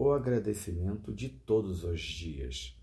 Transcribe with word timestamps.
o 0.00 0.14
agradecimento 0.14 1.12
de 1.12 1.28
todos 1.28 1.84
os 1.84 2.00
dias. 2.00 2.74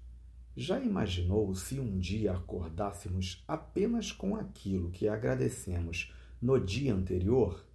Já 0.55 0.79
imaginou 0.79 1.55
se 1.55 1.79
um 1.79 1.97
dia 1.97 2.33
acordássemos 2.33 3.43
apenas 3.47 4.12
com 4.12 4.36
aquilo 4.36 4.91
que 4.91 5.07
agradecemos 5.07 6.13
no 6.39 6.63
dia 6.63 6.93
anterior? 6.93 7.65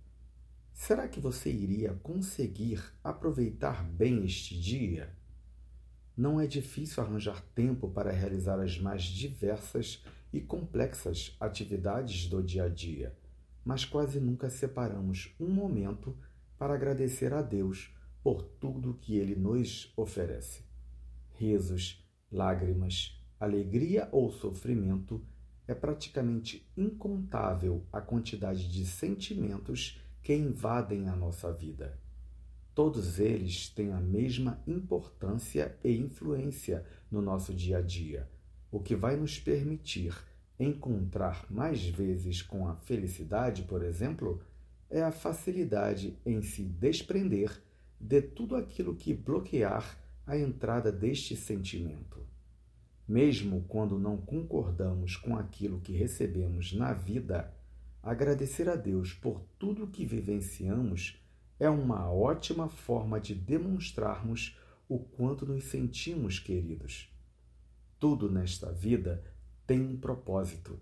Será 0.73 1.09
que 1.09 1.19
você 1.19 1.51
iria 1.51 1.93
conseguir 2.05 2.81
aproveitar 3.03 3.83
bem 3.83 4.25
este 4.25 4.57
dia? 4.57 5.13
Não 6.17 6.41
é 6.41 6.47
difícil 6.47 7.03
arranjar 7.03 7.43
tempo 7.53 7.89
para 7.89 8.13
realizar 8.13 8.61
as 8.61 8.79
mais 8.79 9.03
diversas 9.03 10.05
e 10.33 10.41
complexas 10.41 11.37
atividades 11.41 12.29
do 12.29 12.41
dia 12.41 12.67
a 12.67 12.69
dia, 12.69 13.13
mas 13.65 13.85
quase 13.85 14.21
nunca 14.21 14.49
separamos 14.49 15.35
um 15.41 15.49
momento 15.49 16.17
para 16.57 16.75
agradecer 16.75 17.33
a 17.33 17.43
Deus 17.43 17.93
por 18.23 18.43
tudo 18.43 18.99
que 19.01 19.17
Ele 19.17 19.35
nos 19.35 19.93
oferece. 19.97 20.63
Rezos, 21.33 22.07
lágrimas, 22.31 23.21
alegria 23.39 24.09
ou 24.13 24.31
sofrimento, 24.31 25.25
é 25.67 25.75
praticamente 25.75 26.71
incontável 26.77 27.85
a 27.93 28.01
quantidade 28.01 28.71
de 28.71 28.85
sentimentos 28.87 30.01
que 30.23 30.35
invadem 30.35 31.09
a 31.09 31.17
nossa 31.17 31.53
vida. 31.53 31.99
Todos 32.75 33.19
eles 33.19 33.69
têm 33.69 33.93
a 33.93 34.01
mesma 34.01 34.63
importância 34.67 35.77
e 35.85 35.97
influência 35.97 36.87
no 37.11 37.21
nosso 37.21 37.53
dia 37.53 37.79
a 37.79 37.83
dia, 37.83 38.29
o 38.71 38.81
que 38.81 38.97
vai 38.97 39.17
nos 39.17 39.39
permitir 39.39 40.17
encontrar 40.59 41.47
mais 41.51 41.85
vezes 41.85 42.41
com 42.41 42.69
a 42.69 42.77
felicidade, 42.77 43.63
por 43.65 43.83
exemplo, 43.83 44.41
é 44.89 45.03
a 45.03 45.13
facilidade 45.13 46.19
em 46.25 46.41
se 46.41 46.63
desprender 46.63 47.63
de 48.03 48.21
tudo 48.21 48.57
aquilo 48.57 48.97
que 48.97 49.15
bloquear 49.15 49.97
a 50.27 50.37
entrada 50.37 50.91
deste 50.91 51.37
sentimento. 51.37 52.27
Mesmo 53.07 53.65
quando 53.69 53.99
não 53.99 54.17
concordamos 54.17 55.17
com 55.17 55.37
aquilo 55.37 55.81
que 55.81 55.93
recebemos 55.93 56.73
na 56.73 56.93
vida, 56.93 57.55
agradecer 58.03 58.69
a 58.69 58.75
Deus 58.75 59.13
por 59.13 59.41
tudo 59.57 59.87
que 59.87 60.05
vivenciamos 60.05 61.23
é 61.61 61.71
uma 61.71 62.11
ótima 62.11 62.69
forma 62.69 63.21
de 63.21 63.37
demonstrarmos 63.37 64.59
o 64.89 64.99
quanto 64.99 65.47
nos 65.47 65.65
sentimos 65.65 66.41
queridos. 66.41 67.09
Tudo 68.01 68.29
nesta 68.29 68.73
vida 68.73 69.23
tem 69.65 69.81
um 69.81 69.97
propósito 69.97 70.81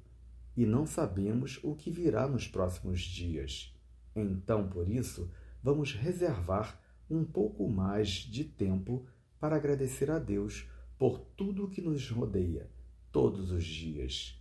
e 0.57 0.65
não 0.65 0.87
sabemos 0.87 1.61
o 1.63 1.75
que 1.75 1.91
virá 1.91 2.27
nos 2.27 2.49
próximos 2.49 3.03
dias. 3.03 3.77
Então, 4.17 4.69
por 4.69 4.89
isso, 4.89 5.31
vamos 5.63 5.95
reservar 5.95 6.81
um 7.11 7.25
pouco 7.25 7.69
mais 7.69 8.09
de 8.09 8.45
tempo 8.45 9.07
para 9.39 9.57
agradecer 9.57 10.11
a 10.11 10.19
Deus 10.19 10.69
por 10.99 11.19
tudo 11.19 11.69
que 11.69 11.81
nos 11.81 12.09
rodeia 12.11 12.71
todos 13.11 13.51
os 13.51 13.65
dias. 13.65 14.41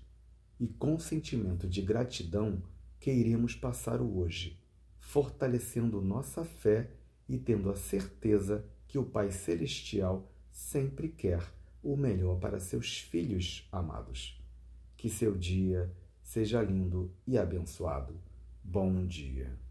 E 0.59 0.67
com 0.67 0.99
sentimento 0.99 1.67
de 1.67 1.81
gratidão 1.81 2.61
que 2.99 3.11
iremos 3.11 3.55
passar 3.55 4.01
o 4.01 4.17
hoje 4.17 4.59
fortalecendo 5.09 6.01
nossa 6.01 6.45
fé 6.45 6.91
e 7.27 7.35
tendo 7.37 7.71
a 7.71 7.75
certeza 7.75 8.63
que 8.87 8.99
o 8.99 9.03
Pai 9.03 9.31
Celestial 9.31 10.31
sempre 10.51 11.09
quer 11.09 11.41
o 11.81 11.97
melhor 11.97 12.39
para 12.39 12.59
seus 12.59 12.99
filhos 12.99 13.67
amados. 13.71 14.39
Que 14.95 15.09
seu 15.09 15.35
dia 15.35 15.91
seja 16.21 16.61
lindo 16.61 17.11
e 17.25 17.39
abençoado. 17.39 18.19
Bom 18.63 19.05
dia. 19.07 19.68